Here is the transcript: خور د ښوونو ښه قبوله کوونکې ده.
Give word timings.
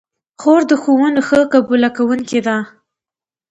خور 0.41 0.61
د 0.69 0.71
ښوونو 0.81 1.21
ښه 1.27 1.39
قبوله 1.53 1.89
کوونکې 1.97 2.39
ده. 2.47 2.57